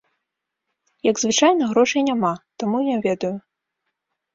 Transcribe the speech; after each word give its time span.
Як 1.09 1.15
звычайна, 1.25 1.63
грошай 1.75 2.01
няма, 2.11 2.33
таму 2.61 2.77
не 2.93 2.97
ведаю. 3.09 3.35